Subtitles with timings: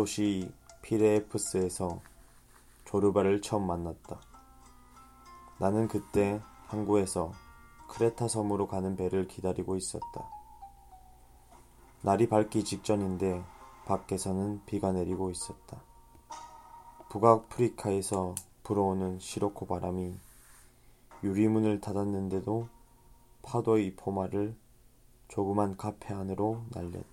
[0.00, 0.50] 도시
[0.80, 2.00] 피레프스에서
[2.86, 4.18] 조르바를 처음 만났다.
[5.58, 7.34] 나는 그때 항구에서
[7.86, 10.26] 크레타 섬으로 가는 배를 기다리고 있었다.
[12.00, 13.44] 날이 밝기 직전인데
[13.84, 15.82] 밖에서는 비가 내리고 있었다.
[17.10, 20.14] 북아프리카에서 불어오는 시로코 바람이
[21.22, 22.68] 유리문을 닫았는데도
[23.42, 24.56] 파도의 포마를
[25.28, 27.09] 조그만 카페 안으로 날렸다.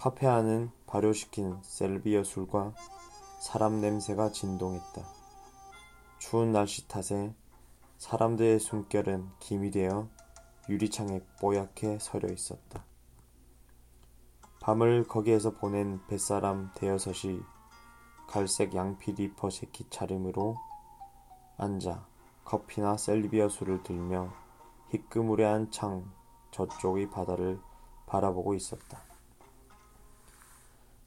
[0.00, 2.72] 카페 안은 발효시킨 샐비어 술과
[3.38, 5.04] 사람 냄새가 진동했다.
[6.18, 7.34] 추운 날씨 탓에
[7.98, 10.08] 사람들의 숨결은 김이 되어
[10.70, 12.82] 유리창에 뽀얗게 서려 있었다.
[14.62, 17.38] 밤을 거기에서 보낸 뱃사람 대여섯이
[18.26, 20.56] 갈색 양피 리퍼 재킷 차림으로
[21.58, 22.06] 앉아
[22.46, 24.32] 커피나 셀비어 술을 들며
[24.92, 26.10] 희끄무레한 창
[26.52, 27.60] 저쪽의 바다를
[28.06, 29.09] 바라보고 있었다.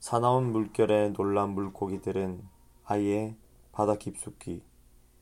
[0.04, 2.46] 사나운 물결에 놀란 물고기들은
[2.84, 3.38] 아예
[3.72, 4.62] 바다 깊숙이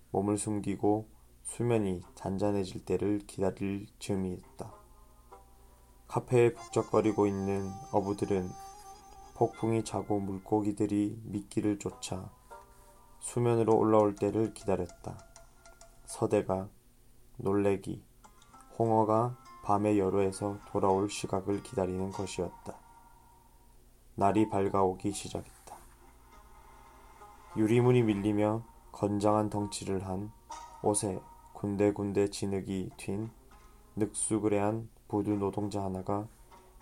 [0.09, 1.07] 몸을 숨기고
[1.43, 4.73] 수면이 잔잔해질 때를 기다릴 즈음이었다.
[6.07, 8.49] 카페에 북적거리고 있는 어부들은
[9.35, 12.31] 폭풍이 자고 물고기들이 미끼를 쫓아
[13.19, 15.15] 수면으로 올라올 때를 기다렸다.
[16.07, 16.69] 서대가
[17.37, 18.03] 놀래기,
[18.79, 22.80] 홍어가 밤의 여로에서 돌아올 시각을 기다리는 것이었다.
[24.16, 25.76] 날이 밝아오기 시작했다.
[27.58, 30.32] 유리문이 밀리며 건장한 덩치를 한
[30.83, 31.20] 옷에
[31.54, 33.30] 군데군데 진흙이 튄
[33.95, 36.27] 늑수그레한 부두 노동자 하나가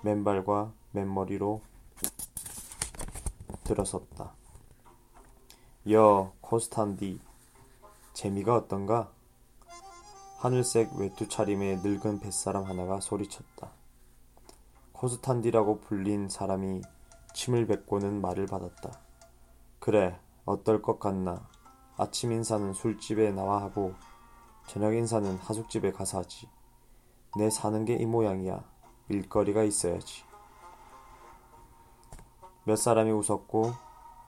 [0.04, 1.62] 맨발과 맨머리로
[3.64, 4.34] 들어섰다.
[5.92, 7.20] 여 코스탄디
[8.14, 9.12] 재미가 어떤가?
[10.38, 13.72] 하늘색 외투 차림의 늙은 뱃사람 하나가 소리쳤다.
[14.94, 16.82] 코스탄디라고 불린 사람이
[17.40, 19.00] 침을 뱉고는 말을 받았다.
[19.80, 21.48] 그래, 어떨 것 같나.
[21.96, 23.94] 아침 인사는 술집에 나와 하고
[24.68, 26.50] 저녁 인사는 하숙집에 가서 하지.
[27.38, 28.62] 내 사는 게 이 모양이야.
[29.08, 30.26] 일거리가 있어야지.
[32.66, 33.72] 몇 사람이 웃었고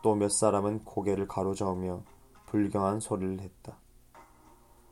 [0.03, 2.03] 또 몇 사람은 고개를 가로저으며
[2.45, 3.77] 불경한 소리를 했다.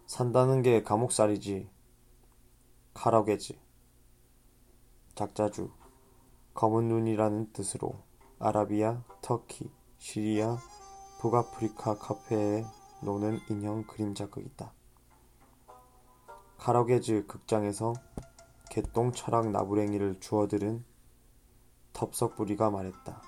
[0.08, 1.70] 산다는 게 감옥살이지.
[2.94, 3.58] 카라게지.
[5.16, 5.72] 작자주.
[6.54, 8.09] 검은 눈이라는 뜻으로
[8.42, 10.56] 아라비아, 터키, 시리아,
[11.20, 12.64] 북아프리카 카페에
[13.02, 14.72] 노는 인형 그림자극이다.
[16.58, 17.94] 카라게즈 극장에서
[18.70, 20.86] 개똥 철학 나부랭이를 주워들은
[21.92, 23.22] 텁석부리가 말했다.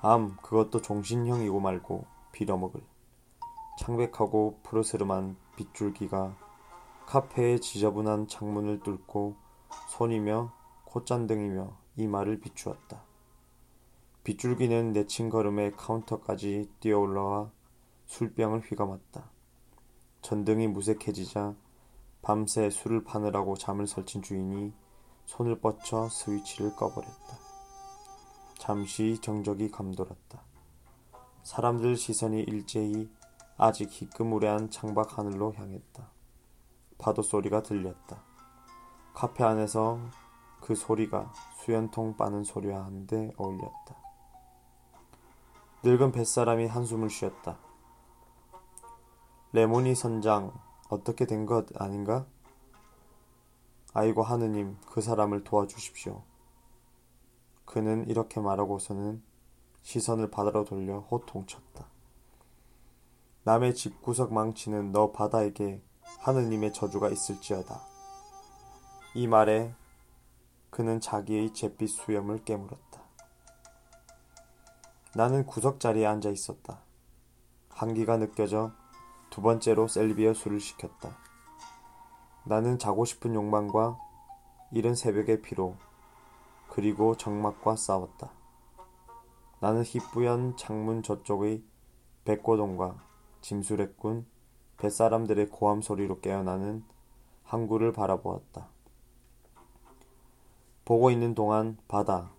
[0.00, 2.80] 암, 그것도 종신형이고 말고 빌어먹을.
[3.80, 6.36] 창백하고 푸르스름한 빛줄기가
[7.06, 9.34] 카페의 지저분한 창문을 뚫고
[9.88, 10.52] 손이며
[10.84, 13.11] 콧잔등이며 이마를 비추었다.
[14.24, 17.50] 빛줄기는 내친 걸음에 카운터까지 뛰어올라와
[18.06, 19.30] 술병을 휘감았다.
[20.20, 21.54] 전등이 무색해지자
[22.22, 24.72] 밤새 술을 파느라고 잠을 설친 주인이
[25.26, 27.38] 손을 뻗쳐 스위치를 꺼버렸다.
[28.58, 30.40] 잠시 정적이 감돌았다.
[31.42, 33.10] 사람들 시선이 일제히
[33.56, 36.08] 아직 희끄무레한 창밖 하늘로 향했다.
[36.98, 38.22] 파도 소리가 들렸다.
[39.14, 39.98] 카페 안에서
[40.60, 44.01] 그 소리가 수연통 빠는 소리와 한데 어울렸다.
[45.84, 47.58] 늙은 뱃사람이 한숨을 쉬었다.
[49.52, 50.52] 레모니 선장
[50.88, 52.24] 어떻게 된 것 아닌가?
[53.92, 56.22] 아이고 하느님 그 사람을 도와주십시오.
[57.64, 59.22] 그는 이렇게 말하고서는
[59.82, 61.88] 시선을 바다로 돌려 호통쳤다.
[63.42, 65.82] 남의 집구석 망치는 너 바다에게
[66.20, 67.80] 하느님의 저주가 있을지어다.
[69.16, 69.74] 이 말에
[70.70, 73.01] 그는 자기의 잿빛 수염을 깨물었다.
[75.14, 76.80] 나는 구석 자리에 앉아 있었다.
[77.68, 78.72] 한기가 느껴져
[79.28, 81.18] 두 번째로 셀비어 술을 시켰다.
[82.44, 83.98] 나는 자고 싶은 욕망과
[84.70, 85.76] 이른 새벽의 피로
[86.70, 88.30] 그리고 정막과 싸웠다.
[89.60, 91.62] 나는 희뿌연 창문 저쪽의
[92.24, 92.96] 백고동과
[93.42, 94.26] 짐수레꾼
[94.78, 96.84] 뱃사람들의 고함 소리로 깨어나는
[97.44, 98.66] 항구를 바라보았다.
[100.86, 102.30] 보고 있는 동안 바다,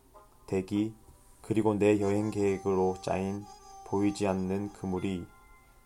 [0.47, 0.95] 대기,
[1.43, 3.45] 그리고 내 여행 계획으로 짜인
[3.85, 5.27] 보이지 않는 그물이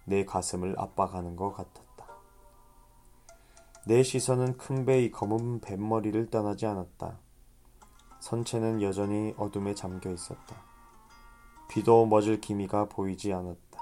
[0.06, 1.88] 내 가슴을 압박하는 것 같았다.
[3.86, 7.18] 내 시선은 큰 배의 검은 뱃머리를 떠나지 않았다.
[8.20, 10.56] 선체는 여전히 어둠에 잠겨 있었다.
[11.70, 13.82] 비도 멎을 기미가 보이지 않았다.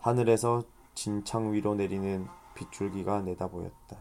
[0.00, 0.62] 하늘에서
[0.94, 3.96] 진창 위로 내리는 빗줄기가 내다 보였다.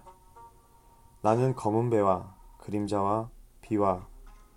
[1.21, 3.29] 나는 검은 배와 그림자와
[3.61, 4.07] 비와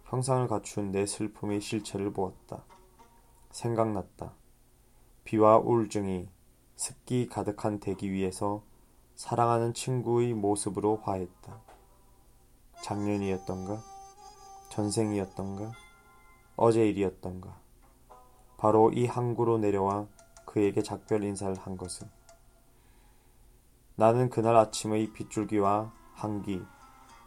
[0.08, 2.64] 형상을 갖춘 내 슬픔의 실체를 보았다.
[3.50, 4.32] 생각났다.
[5.24, 6.30] 비와 우울증이
[6.76, 8.62] 습기 가득한 대기 위에서
[9.16, 11.60] 사랑하는 친구의 모습으로 화했다.
[12.82, 13.82] 작년이었던가?
[14.70, 15.72] 전생이었던가?
[16.56, 17.60] 어제 일이었던가?
[18.56, 20.06] 바로 이 항구로 내려와
[20.46, 22.08] 그에게 작별 인사를 한 것은
[23.94, 26.62] 나는 그날 아침의 빗줄기와 한기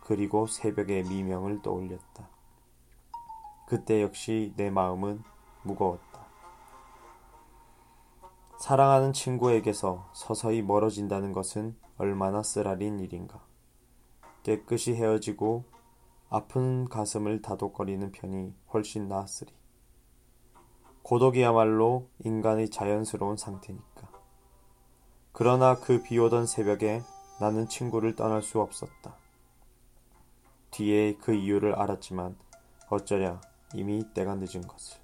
[0.01, 2.40] 그리고 새벽의 미명을 떠올렸다.
[3.71, 5.23] 그때 역시 내 마음은
[5.63, 6.25] 무거웠다.
[8.59, 13.39] 사랑하는 친구에게서 서서히 멀어진다는 것은 얼마나 쓰라린 일인가.
[14.43, 15.63] 깨끗이 헤어지고
[16.29, 19.53] 아픈 가슴을 다독거리는 편이 훨씬 나았으리.
[21.03, 24.09] 고독이야말로 인간의 자연스러운 상태니까.
[25.31, 27.03] 그러나 그 비오던 새벽에
[27.39, 29.15] 나는 친구를 떠날 수 없었다.
[30.71, 32.35] 뒤에 그 이유를 알았지만
[32.89, 33.39] 어쩌랴
[33.75, 35.01] 이미 때가 늦은 것을.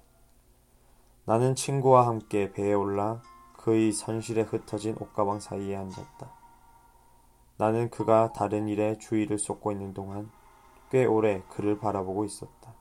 [1.24, 3.22] 나는 친구와 함께 배에 올라
[3.56, 6.32] 그의 선실에 흩어진 옷가방 사이에 앉았다.
[7.58, 10.30] 나는 그가 다른 일에 주의를 쏟고 있는 동안
[10.90, 12.74] 꽤 오래 그를 바라보고 있었다.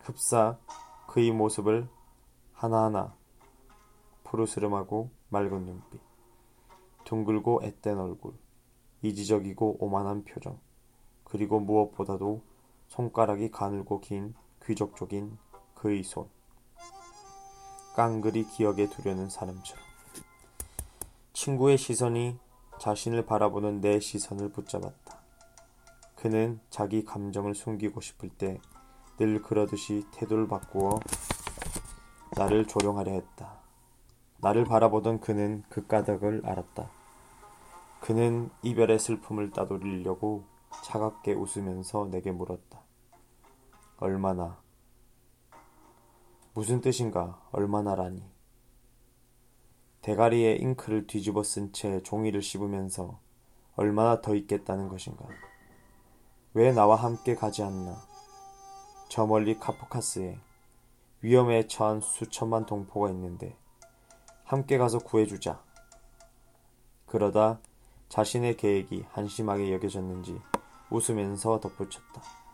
[0.00, 0.56] 흡사
[1.08, 1.88] 그의 모습을
[2.52, 3.14] 하나하나
[4.24, 6.00] 푸르스름하고 맑은 눈빛,
[7.04, 8.34] 둥글고 앳된 얼굴,
[9.02, 10.58] 이지적이고 오만한 표정,
[11.24, 12.42] 그리고 무엇보다도
[12.88, 14.34] 손가락이 가늘고 긴
[14.68, 15.36] 귀족적인
[15.74, 16.28] 그의 손.
[17.96, 19.84] 깡그리 기억에 두려는 사람처럼.
[21.32, 22.38] 친구의 시선이
[22.78, 25.18] 자신을 바라보는 내 시선을 붙잡았다.
[26.14, 28.60] 그는 자기 감정을 숨기고 싶을 때
[29.18, 31.00] 늘 그러듯이 태도를 바꾸어
[32.36, 33.58] 나를 조롱하려 했다.
[34.36, 36.88] 나를 바라보던 그는 그 까닭을 알았다.
[38.00, 40.44] 그는 이별의 슬픔을 따돌리려고
[40.84, 42.78] 차갑게 웃으면서 내게 물었다.
[44.00, 44.62] 얼마나?
[46.54, 47.44] 무슨 뜻인가?
[47.50, 48.22] 얼마나라니?
[50.02, 53.18] 대가리에 잉크를 뒤집어 쓴 채 종이를 씹으면서
[53.74, 55.26] 얼마나 더 있겠다는 것인가.
[56.54, 57.96] 왜 나와 함께 가지 않나.
[59.08, 60.38] 저 멀리 카프카스에
[61.22, 63.56] 위험에 처한 수천만 동포가 있는데
[64.44, 65.60] 함께 가서 구해주자.
[67.06, 67.58] 그러다
[68.08, 70.40] 자신의 계획이 한심하게 여겨졌는지
[70.88, 72.47] 웃으면서 덧붙였다.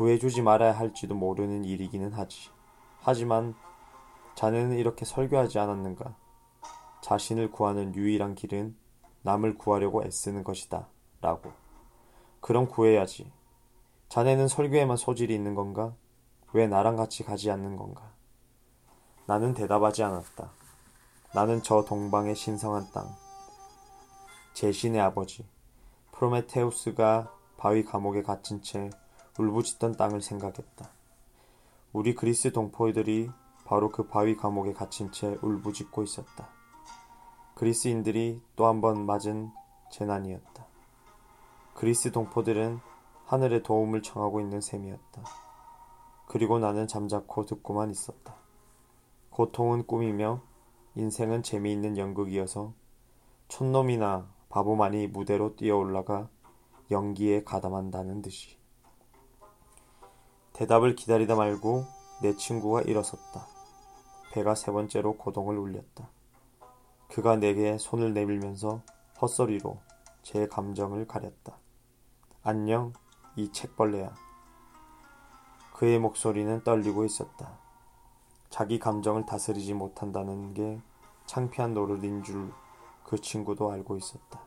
[0.00, 2.48] 구해주지 말아야 할지도 모르는 일이기는 하지.
[3.02, 3.54] 하지만
[4.34, 6.16] 자네는 이렇게 설교하지 않았는가?
[7.02, 8.74] 자신을 구하는 유일한 길은
[9.20, 10.88] 남을 구하려고 애쓰는 것이다.
[11.20, 11.52] 라고.
[12.40, 13.30] 그럼 구해야지.
[14.08, 15.94] 자네는 설교에만 소질이 있는 건가?
[16.54, 18.10] 왜 나랑 같이 가지 않는 건가?
[19.26, 20.50] 나는 대답하지 않았다.
[21.34, 23.06] 나는 저 동방의 신성한 땅,
[24.54, 25.46] 제 신의 아버지,
[26.12, 28.88] 프로메테우스가 바위 감옥에 갇힌 채
[29.40, 30.90] 울부짖던 땅을 생각했다.
[31.92, 33.30] 우리 그리스 동포들이
[33.64, 36.48] 바로 그 바위 감옥에 갇힌 채 울부짖고 있었다.
[37.54, 39.50] 그리스인들이 또 한 번 맞은
[39.90, 40.66] 재난이었다.
[41.74, 42.80] 그리스 동포들은
[43.26, 45.22] 하늘의 도움을 청하고 있는 셈이었다.
[46.26, 48.34] 그리고 나는 잠자코 듣고만 있었다.
[49.30, 50.42] 고통은 꿈이며
[50.96, 52.72] 인생은 재미있는 연극이어서
[53.48, 56.28] 촌놈이나 바보만이 무대로 뛰어 올라가
[56.90, 58.59] 연기에 가담한다는 듯이.
[60.60, 61.86] 대답을 기다리다 말고
[62.20, 63.46] 내 친구가 일어섰다.
[64.32, 66.08] 배가 세 번째로 고동을 울렸다.
[67.08, 68.82] 그가 내게 손을 내밀면서
[69.20, 69.80] 헛소리로
[70.22, 71.56] 제 감정을 가렸다.
[72.42, 72.92] 안녕,
[73.36, 74.14] 이 책벌레야.
[75.74, 77.58] 그의 목소리는 떨리고 있었다.
[78.50, 80.80] 자기 감정을 다스리지 못한다는 게
[81.26, 82.52] 창피한 노릇인 줄
[83.10, 84.40] 그 친구도 알고 있었다.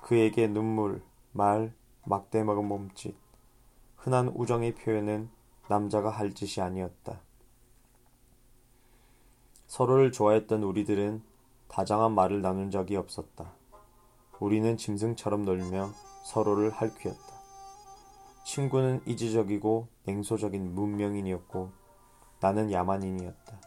[0.00, 1.74] 그에게 눈물, 말,
[2.06, 3.14] 막대 먹은 몸짓,
[4.02, 5.30] 흔한 우정의 표현은
[5.68, 7.20] 남자가 할 짓이 아니었다.
[9.68, 11.22] 서로를 좋아했던 우리들은
[11.68, 13.52] 다정한 말을 나눈 적이 없었다.
[14.40, 15.90] 우리는 짐승처럼 놀며
[16.24, 17.32] 서로를 할퀴었다.
[18.44, 21.70] 친구는 이지적이고 냉소적인 문명인이었고
[22.40, 23.60] 나는 야만인이었다.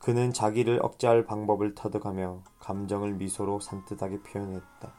[0.00, 4.92] 그는 자기를 억제할 방법을 터득하며 감정을 미소로 산뜻하게 표현했다.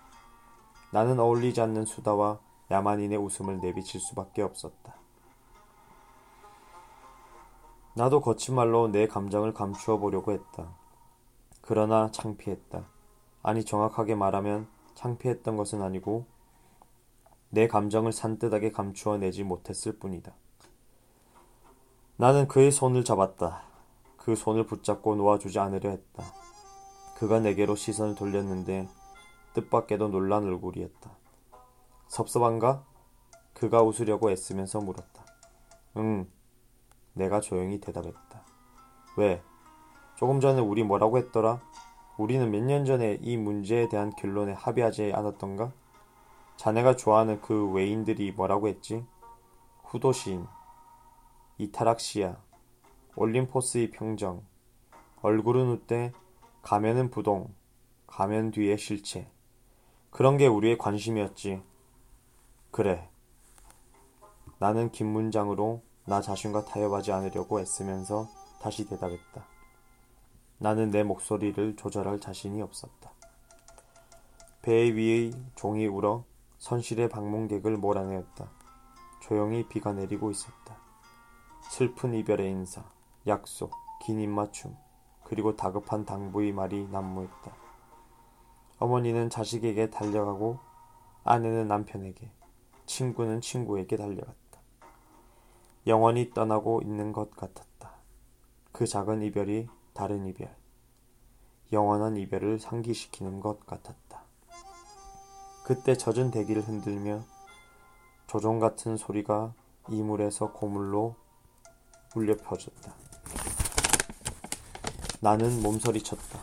[0.94, 2.39] 나는 어울리지 않는 수다와
[2.72, 4.96] 야만인의 웃음을 내비칠 수밖에 없었다.
[7.96, 10.75] 나도 거친 말로 내 감정을 감추어 보려고 했다.
[11.62, 12.86] 그러나 창피했다.
[13.43, 16.25] 아니 정확하게 말하면 창피했던 것은 아니고
[17.50, 20.34] 내 감정을 산뜻하게 감추어 내지 못했을 뿐이다.
[22.17, 23.63] 나는 그의 손을 잡았다.
[24.17, 26.24] 그 손을 붙잡고 놓아주지 않으려 했다.
[27.17, 28.88] 그가 내게로 시선을 돌렸는데
[29.53, 31.12] 뜻밖에도 놀란 얼굴이었다.
[32.07, 32.86] 섭섭한가?
[33.53, 35.25] 그가 웃으려고 애쓰면서 물었다.
[35.98, 36.27] 응.
[37.13, 38.43] 내가 조용히 대답했다.
[39.17, 39.41] 왜?
[40.15, 41.62] 조금 전에 우리 뭐라고 했더라?
[42.17, 45.72] 우리는 몇 년 전에 이 문제에 대한 결론에 합의하지 않았던가?
[46.57, 49.03] 자네가 좋아하는 그 외인들이 뭐라고 했지?
[49.86, 50.45] 후도시인,
[51.57, 52.38] 이타락시아,
[53.15, 54.43] 올림포스의 평정,
[55.22, 56.12] 얼굴은 웃대,
[56.62, 57.53] 가면은 부동,
[58.07, 59.29] 가면 뒤에 실체.
[60.10, 61.62] 그런 게 우리의 관심이었지.
[62.74, 63.08] 그래.
[64.58, 68.27] 나는 긴 문장으로 나 자신과 타협하지 않으려고 애쓰면서
[68.60, 69.46] 다시 대답했다.
[70.58, 73.12] 나는 내 목소리를 조절할 자신이 없었다.
[74.63, 76.24] 배 위의 종이 울어
[76.58, 78.50] 선실의 방문객을 몰아내었다.
[79.22, 80.75] 조용히 비가 내리고 있었다.
[81.70, 82.84] 슬픈 이별의 인사,
[83.27, 84.75] 약속, 긴 입맞춤,
[85.25, 87.56] 그리고 다급한 당부의 말이 난무했다.
[88.80, 90.58] 어머니는 자식에게 달려가고
[91.24, 92.32] 아내는 남편에게,
[92.86, 94.60] 친구는 친구에게 달려갔다.
[95.88, 97.94] 영원히 떠나고 있는 것 같았다.
[98.72, 100.56] 그 작은 이별이 다른 이별,
[101.72, 104.24] 영원한 이별을 상기시키는 것 같았다.
[105.66, 107.24] 그때 젖은 대기를 흔들며
[108.28, 109.54] 조종 같은 소리가
[109.90, 111.16] 이물에서 고물로
[112.16, 112.94] 울려 퍼졌다.
[115.22, 116.40] 나는 몸서리쳤다.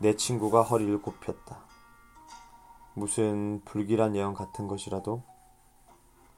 [0.00, 1.65] 내 친구가 허리를 굽혔다.
[2.96, 5.22] 무슨 불길한 예언 같은 것이라도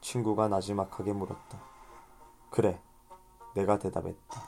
[0.01, 1.57] 친구가 나지막하게 물었다.
[2.49, 2.81] 그래,
[3.55, 4.41] 내가 대답했다.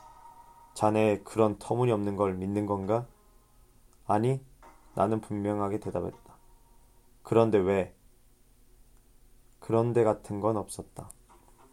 [0.74, 3.06] 자네 그런 터무니없는 걸 믿는 건가?
[4.06, 4.44] 아니,
[4.94, 6.36] 나는 분명하게 대답했다.
[7.24, 7.96] 그런데 왜?
[9.62, 11.10] 그런데 같은 건 없었다.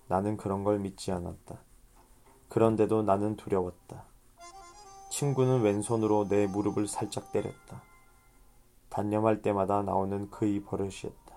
[0.06, 1.58] 나는 그런 걸 믿지 않았다.
[2.48, 4.04] 그런데도 나는 두려웠다.
[5.10, 7.87] 친구는 왼손으로 내 무릎을 살짝 때렸다.
[8.98, 11.36] 단념할 때마다 나오는 그의 버릇이었다.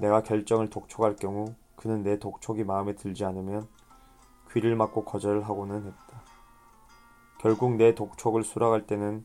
[0.00, 3.66] 내가 결정을 독촉할 경우 그는 내 독촉이 마음에 들지 않으면
[4.50, 6.22] 귀를 막고 거절을 하고는 했다.
[7.40, 9.24] 결국 내 독촉을 수락할 때는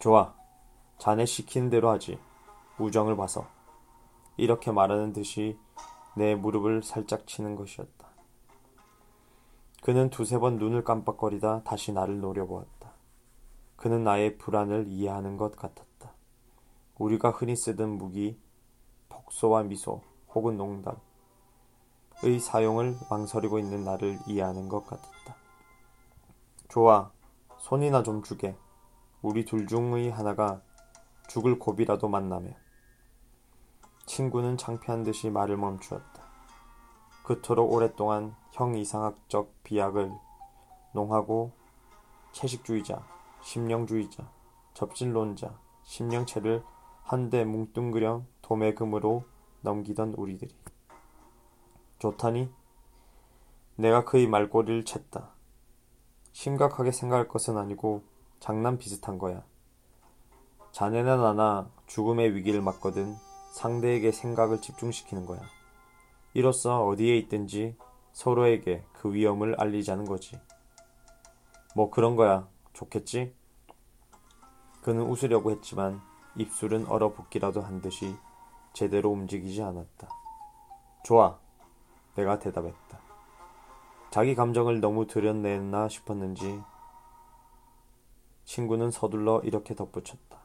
[0.00, 0.34] 좋아.
[0.98, 2.18] 자네 시키는 대로 하지.
[2.80, 3.46] 우정을 봐서.
[4.36, 5.56] 이렇게 말하는 듯이
[6.16, 8.08] 내 무릎을 살짝 치는 것이었다.
[9.80, 12.90] 그는 두세 번 눈을 깜빡거리다 다시 나를 노려보았다.
[13.76, 15.91] 그는 나의 불안을 이해하는 것 같았다.
[17.02, 18.40] 우리가 흔히 쓰던 무기,
[19.08, 21.00] 복소와 미소 혹은 농담의
[22.40, 25.36] 사용을 망설이고 있는 나를 이해하는 것 같았다.
[26.68, 27.10] 좋아,
[27.58, 28.56] 손이나 좀 주게.
[29.20, 30.62] 우리 둘 중의 하나가
[31.28, 32.50] 죽을 고비라도 만나며.
[34.06, 36.22] 친구는 창피한 듯이 말을 멈추었다.
[37.24, 40.12] 그토록 오랫동안 형 이상학적 비약을
[40.94, 41.50] 농하고
[42.30, 43.04] 채식주의자,
[43.40, 44.30] 심령주의자,
[44.74, 46.62] 접진론자, 심령체를
[47.12, 49.24] 한데 뭉뚱그려 도매금으로
[49.60, 50.50] 넘기던 우리들이.
[51.98, 52.48] 좋다니?
[53.76, 55.28] 내가 그의 말꼬리를 챘다.
[56.32, 58.02] 심각하게 생각할 것은 아니고
[58.40, 59.44] 장난 비슷한 거야.
[60.70, 63.14] 자네나 나나 죽음의 위기를 맞거든
[63.52, 65.42] 상대에게 생각을 집중시키는 거야.
[66.32, 67.76] 이로써 어디에 있든지
[68.12, 70.40] 서로에게 그 위험을 알리자는 거지.
[71.76, 72.48] 뭐 그런 거야.
[72.72, 73.34] 좋겠지?
[74.80, 76.00] 그는 웃으려고 했지만
[76.36, 78.16] 입술은 얼어붙기라도 한 듯이
[78.72, 80.08] 제대로 움직이지 않았다.
[81.04, 81.38] 좋아.
[82.14, 83.00] 내가 대답했다.
[84.10, 86.62] 자기 감정을 너무 들여냈나 싶었는지
[88.44, 90.38] 친구는 서둘러 이렇게 덧붙였다.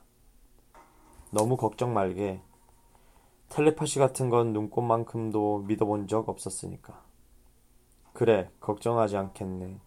[1.31, 2.41] 너무 걱정 말게.
[3.49, 7.01] 텔레파시 같은 건 눈꽃만큼도 믿어본 적 없었으니까.
[8.13, 9.79] 그래, 걱정하지 않겠네.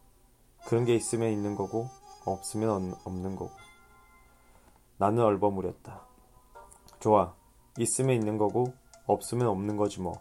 [0.67, 1.89] 그런 게 있으면 있는 거고,
[2.27, 3.51] 없으면 없는 거고.
[5.01, 6.03] 나는 얼버무렸다.
[6.99, 7.35] 좋아.
[7.79, 8.75] 있으면 있는 거고,
[9.07, 10.13] 없으면 없는 거지 뭐.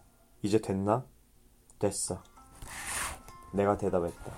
[0.41, 1.05] 이제 됐나?
[1.79, 2.23] 됐어.
[3.51, 4.31] 내가 대답했다.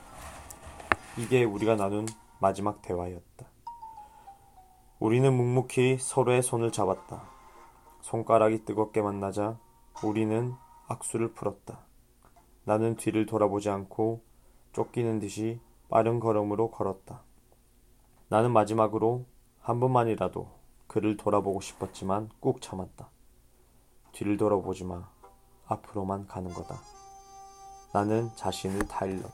[1.19, 2.07] 이게 우리가 나눈
[2.39, 3.45] 마지막 대화였다.
[4.99, 7.21] 우리는 묵묵히 서로의 손을 잡았다.
[8.01, 9.59] 손가락이 뜨겁게 만나자
[10.03, 10.55] 우리는
[10.87, 11.85] 악수를 풀었다.
[12.63, 14.23] 나는 뒤를 돌아보지 않고
[14.73, 17.21] 쫓기는 듯이 빠른 걸음으로 걸었다.
[18.27, 19.25] 나는 마지막으로
[19.71, 20.49] 한 번만이라도
[20.87, 23.07] 그를 돌아보고 싶었지만 꾹 참았다.
[24.11, 25.07] 뒤를 돌아보지 마.
[25.65, 26.75] 앞으로만 가는 거다.
[27.93, 29.31] 나는 자신을 다 잃었다.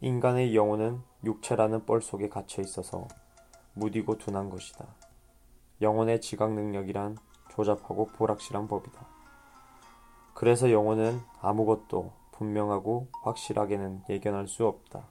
[0.00, 3.06] 인간의 영혼은 육체라는 뻘 속에 갇혀 있어서
[3.74, 4.86] 무디고 둔한 것이다.
[5.82, 7.18] 영혼의 지각 능력이란
[7.50, 9.06] 조잡하고 불확실한 법이다.
[10.32, 15.04] 그래서 영혼은 아무것도 분명하고 확실하게는 예견할 수 없다.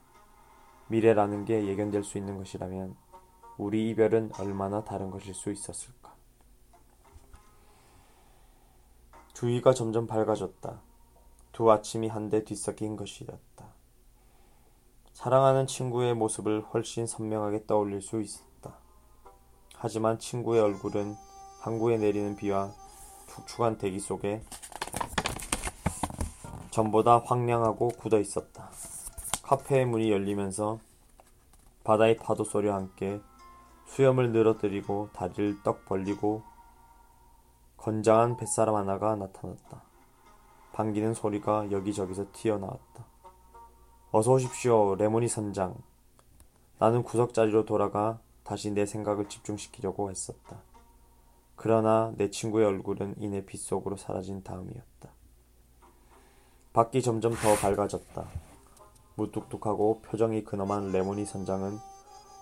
[0.88, 3.01] 미래라는 게 예견될 수 있는 것이라면
[3.58, 6.12] 우리 이별은 얼마나 다른 것일 수 있었을까.
[9.34, 10.80] 주위가 점점 밝아졌다.
[11.52, 13.66] 두 아침이 한데 뒤섞인 것이었다.
[15.12, 18.74] 사랑하는 친구의 모습을 훨씬 선명하게 떠올릴 수 있었다.
[19.76, 21.14] 하지만 친구의 얼굴은
[21.60, 22.72] 항구에 내리는 비와
[23.28, 24.42] 축축한 대기 속에
[26.70, 28.70] 전보다 황량하고 굳어 있었다.
[29.42, 30.78] 카페의 문이 열리면서
[31.84, 33.20] 바다의 파도 소리와 함께
[33.92, 36.42] 수염을 늘어뜨리고 다리를 떡 벌리고
[37.76, 39.82] 건장한 뱃사람 하나가 나타났다.
[40.72, 43.04] 반기는 소리가 여기저기서 튀어나왔다.
[44.10, 45.74] 어서 오십시오, 레모니 선장.
[46.78, 50.62] 나는 구석자리로 돌아가 다시 내 생각을 집중시키려고 했었다.
[51.54, 55.10] 그러나 내 친구의 얼굴은 이내 빗속으로 사라진 다음이었다.
[56.72, 58.24] 밖이 점점 더 밝아졌다.
[59.16, 61.76] 무뚝뚝하고 표정이 근엄한 레모니 선장은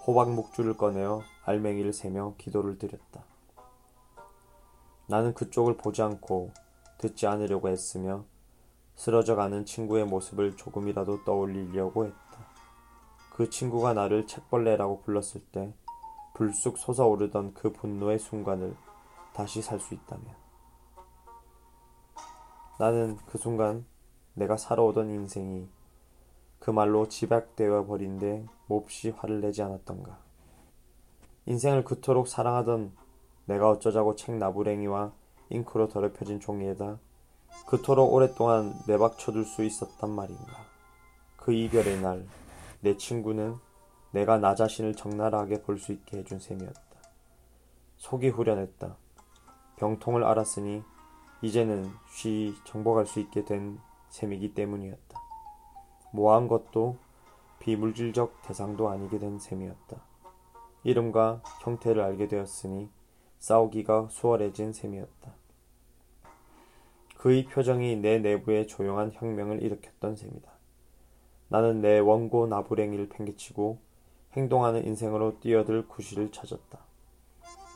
[0.07, 3.25] 호박 목줄을 꺼내어 알맹이를 세며 기도를 드렸다.
[5.07, 6.52] 나는 그쪽을 보지 않고
[6.99, 8.25] 듣지 않으려고 했으며
[8.95, 12.47] 쓰러져 가는 친구의 모습을 조금이라도 떠올리려고 했다.
[13.35, 15.73] 그 친구가 나를 책벌레라고 불렀을 때
[16.35, 18.76] 불쑥 솟아오르던 그 분노의 순간을
[19.33, 20.26] 다시 살 수 있다면.
[22.78, 23.85] 나는 그 순간
[24.35, 25.69] 내가 살아오던 인생이
[26.61, 30.29] 그 말로 집약되어 버린데 몹시 화를 내지 않았던가.
[31.47, 32.92] 인생을 그토록 사랑하던
[33.47, 35.12] 내가 어쩌자고 책 나부랭이와
[35.50, 36.99] 잉크로 더럽혀진 종이에다
[37.66, 40.64] 그토록 오랫동안 내박쳐둘 수 있었단 말인가.
[41.37, 42.26] 그 이별의 날,
[42.81, 43.57] 내 친구는
[44.12, 46.81] 내가 나 자신을 적나라하게 볼 수 있게 해준 셈이었다.
[47.96, 48.96] 속이 후련했다.
[49.76, 50.83] 병통을 알았으니
[51.42, 53.79] 이제는 쉬 정복할 수 있게 된
[54.11, 55.20] 셈이기 때문이었다.
[56.12, 56.96] 모한 것도
[57.61, 60.10] 비물질적 대상도 아니게 된 셈이었다.
[60.85, 62.88] 이름과 형태를 알게 되었으니
[63.38, 65.35] 싸우기가 수월해진 셈이었다.
[67.16, 70.51] 그의 표정이 내 내부에 조용한 혁명을 일으켰던 셈이다.
[71.49, 73.79] 나는 내 원고 나부랭이를 팽개치고
[74.33, 76.79] 행동하는 인생으로 뛰어들 구실을 찾았다.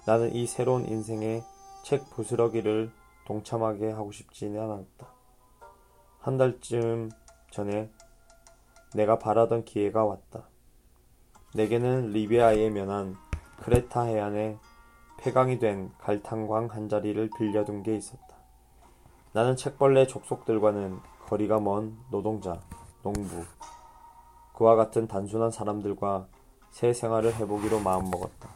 [0.07, 1.43] 나는 이 새로운 인생의
[1.83, 2.91] 책 부스러기를
[3.27, 5.09] 동참하게 하고 싶지는 않았다.
[6.21, 7.11] 한 달쯤
[7.51, 7.91] 전에
[8.95, 10.49] 내가 바라던 기회가 왔다.
[11.55, 13.17] 내게는 리비아에 면한
[13.63, 14.59] 크레타 해안에
[15.19, 18.35] 폐광이 된 갈탄광 한 자리를 빌려둔 게 있었다.
[19.33, 22.61] 나는 책벌레 족속들과는 거리가 먼 노동자,
[23.05, 23.45] 농부,
[24.55, 26.27] 그와 같은 단순한 사람들과
[26.73, 28.51] 새 생활을 해보기로 마음먹었다.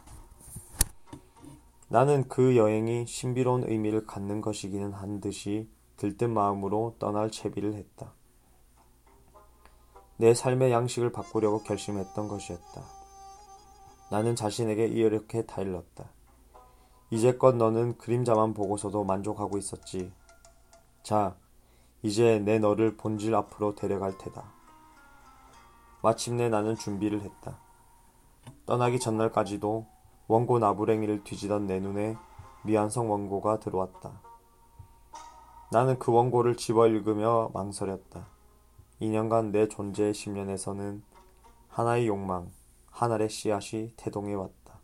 [1.87, 8.13] 나는 그 여행이 신비로운 의미를 갖는 것이기는 한 듯이 들뜬 마음으로 떠날 채비를 했다.
[10.19, 12.81] 내 삶의 양식을 바꾸려고 결심했던 것이었다.
[14.11, 16.09] 나는 자신에게 이렇게 타일렀다.
[17.09, 20.11] 이제껏 너는 그림자만 보고서도 만족하고 있었지.
[21.03, 21.37] 자,
[22.01, 24.43] 이제 내 너를 본질 앞으로 데려갈 테다.
[26.03, 27.57] 마침내 나는 준비를 했다.
[28.65, 29.85] 떠나기 전날까지도
[30.27, 32.17] 원고 나부랭이를 뒤지던 내 눈에
[32.65, 34.21] 미완성 원고가 들어왔다.
[35.71, 38.38] 나는 그 원고를 집어 읽으며 망설였다.
[39.01, 41.03] 2년간 내 존재의 심년에서는
[41.69, 42.51] 하나의 욕망,
[42.91, 44.79] 하나의 씨앗이 태동해 왔다.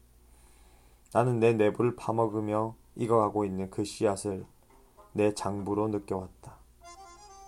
[1.13, 4.45] 나는 내 내부를 파먹으며 익어가고 있는 그 씨앗을
[5.13, 6.57] 내 장부로 느껴왔다.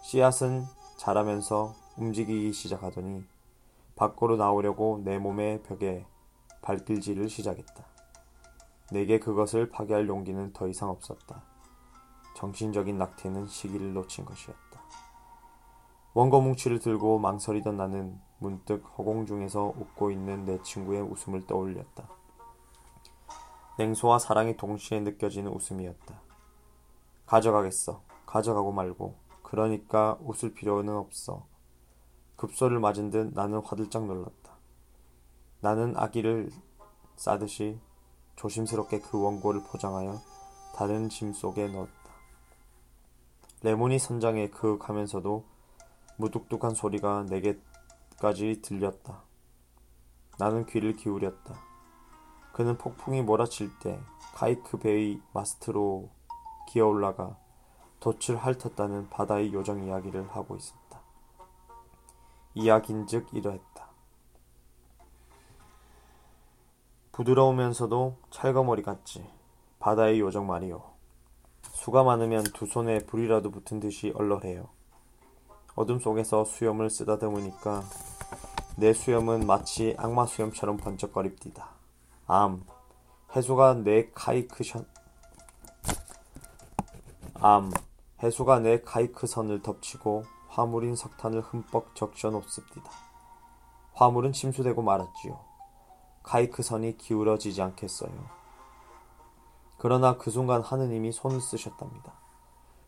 [0.03, 0.63] 씨앗은
[0.97, 3.23] 자라면서 움직이기 시작하더니
[3.95, 6.05] 밖으로 나오려고 내 몸의 벽에
[6.61, 7.85] 발길질을 시작했다.
[8.91, 11.43] 내게 그것을 파괴할 용기는 더 이상 없었다.
[12.35, 14.66] 정신적인 낙태는 시기를 놓친 것이었다.
[16.17, 22.09] 원고 뭉치를 들고 망설이던 나는 문득 허공 중에서 웃고 있는 내 친구의 웃음을 떠올렸다.
[23.77, 26.19] 냉소와 사랑이 동시에 느껴지는 웃음이었다.
[27.27, 28.01] 가져가겠어.
[28.25, 29.13] 가져가고 말고.
[29.43, 31.45] 그러니까 웃을 필요는 없어.
[32.35, 34.57] 급소를 맞은 듯 나는 화들짝 놀랐다.
[35.61, 36.49] 나는 아기를
[37.15, 37.79] 싸듯이
[38.37, 40.19] 조심스럽게 그 원고를 포장하여
[40.75, 41.91] 다른 짐 속에 넣었다.
[43.61, 45.56] 레몬이 선장에 그윽하면서도
[46.17, 49.23] 무뚝뚝한 소리가 내게까지 들렸다.
[50.37, 51.55] 나는 귀를 기울였다.
[52.53, 53.99] 그는 폭풍이 몰아칠 때
[54.33, 56.09] 카이크 베이 마스트로
[56.67, 57.37] 기어올라가
[57.99, 61.01] 덫을 핥았다는 바다의 요정 이야기를 하고 있었다.
[62.53, 63.87] 이야긴즉 이러했다.
[67.11, 69.27] 부드러우면서도 찰거머리 같지.
[69.79, 70.83] 바다의 요정 말이요.
[71.63, 74.76] 수가 많으면 두 손에 불이라도 붙은 듯이 얼얼해요.
[75.77, 77.83] 어둠 속에서 수염을 쓰다듬으니까
[78.77, 81.69] 내 수염은 마치 악마 수염처럼 번쩍거립디다.
[82.25, 82.63] 암,
[83.35, 84.87] 해수가 내 카이크션
[87.35, 87.71] 암,
[88.23, 92.89] 해수가 내 카이크 선을 덮치고 화물인 석탄을 흠뻑 적셔 놓습니다.
[93.93, 95.39] 화물은 침수되고 말았지요.
[96.23, 98.11] 카이크 선이 기울어지지 않겠어요.
[99.77, 102.13] 그러나 그 순간 하느님이 손을 쓰셨답니다.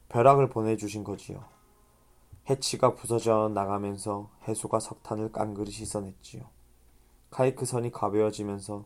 [0.09, 1.58] 벼락을 보내주신 거지요.
[2.49, 6.43] 해치가 부서져 나가면서 해수가 석탄을 깡그리 씻어냈지요.
[7.29, 8.85] 카이크 선이 가벼워지면서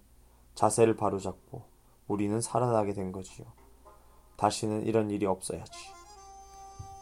[0.54, 1.64] 자세를 바로잡고
[2.08, 3.48] 우리는 살아나게 된 거지요.
[4.36, 5.72] 다시는 이런 일이 없어야지.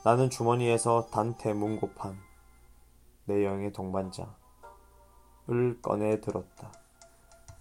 [0.03, 2.17] 나는 주머니에서 단테 문고판,
[3.25, 4.31] 내 여행의 동반자를
[5.81, 6.71] 꺼내 들었다.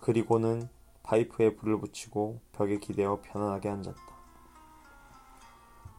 [0.01, 0.69] 그리고는
[1.03, 4.01] 파이프에 불을 붙이고 벽에 기대어 편안하게 앉았다.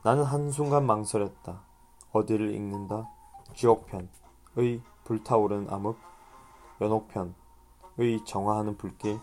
[0.03, 1.70] 나는 한순간 망설였다.
[2.11, 3.09] 어디를 읽는다?
[3.55, 5.97] 지옥편의 불타오른 암흑,
[6.81, 9.19] 연옥편의 정화하는 불길,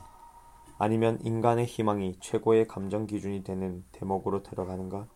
[0.79, 5.07] 아니면 인간의 희망이 최고의 감정 기준이 되는 대목으로 들어가는가?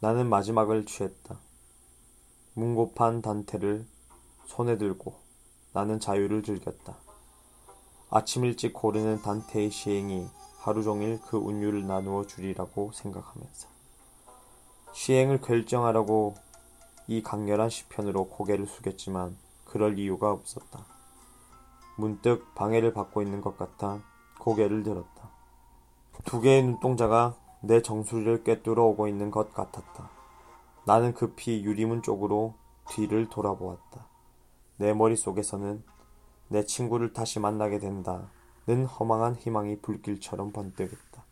[0.00, 1.38] 나는 마지막을 취했다.
[2.54, 3.86] 문고판 단테를
[4.46, 5.14] 손에 들고
[5.72, 6.98] 나는 자유를 즐겼다.
[8.10, 10.26] 아침 일찍 고르는 단테의 시행이
[10.58, 13.68] 하루 종일 그 운율을 나누어 주리라고 생각하면서
[14.92, 16.34] 시행을 결정하라고
[17.08, 20.84] 이 강렬한 시편으로 고개를 숙였지만 그럴 이유가 없었다.
[21.96, 24.00] 문득 방해를 받고 있는 것 같아
[24.38, 25.30] 고개를 들었다.
[26.24, 30.10] 두 개의 눈동자가 내 정수리를 꿰뚫어 오고 있는 것 같았다.
[30.84, 32.54] 나는 급히 유리문 쪽으로
[32.88, 34.06] 뒤를 돌아보았다.
[34.76, 35.82] 내 머릿속에서는
[36.48, 41.24] 내 친구를 다시 만나게 된다는 허망한 희망이 불길처럼 번뜩였다.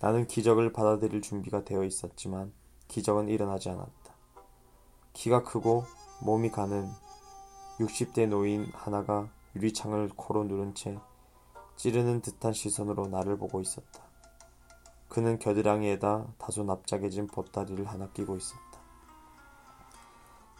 [0.00, 2.52] 나는 기적을 받아들일 준비가 되어 있었지만
[2.92, 4.12] 기적은 일어나지 않았다.
[5.14, 5.84] 키가 크고
[6.20, 6.90] 몸이 가는
[7.78, 10.98] 60대 노인 하나가 유리창을 코로 누른 채
[11.76, 14.02] 찌르는 듯한 시선으로 나를 보고 있었다.
[15.08, 18.60] 그는 겨드랑이에다 다소 납작해진 보따리를 하나 끼고 있었다.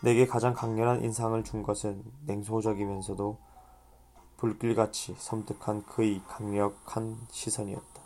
[0.03, 3.39] 내게 가장 강렬한 인상을 준 것은 냉소적이면서도
[4.39, 8.03] 불길같이 섬뜩한 그의 강력한 시선이었다.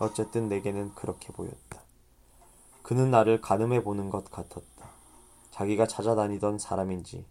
[0.00, 1.87] 어쨌든 내게는 그렇게 보였다.
[2.88, 4.88] 그는 나를 가늠해 보는 것 같았다.
[5.50, 7.26] 자기가 찾아다니던 사람인지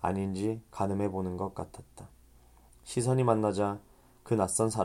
[0.00, 2.08] 아닌지 가늠해 보는 것 같았다.
[2.82, 3.78] 시선이 만나자
[4.24, 4.84] 그 낯선 사람